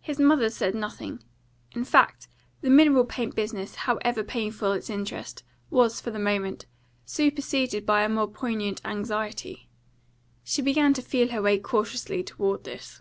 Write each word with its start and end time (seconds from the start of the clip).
His 0.00 0.18
mother 0.18 0.50
said 0.50 0.74
nothing. 0.74 1.22
In 1.76 1.84
fact, 1.84 2.26
the 2.60 2.68
mineral 2.68 3.04
paint 3.04 3.36
business, 3.36 3.76
however 3.76 4.24
painful 4.24 4.72
its 4.72 4.90
interest, 4.90 5.44
was, 5.70 6.00
for 6.00 6.10
the 6.10 6.18
moment, 6.18 6.66
superseded 7.04 7.86
by 7.86 8.02
a 8.02 8.08
more 8.08 8.26
poignant 8.26 8.80
anxiety. 8.84 9.68
She 10.42 10.60
began 10.60 10.92
to 10.94 11.02
feel 11.02 11.28
her 11.28 11.40
way 11.40 11.60
cautiously 11.60 12.24
toward 12.24 12.64
this. 12.64 13.00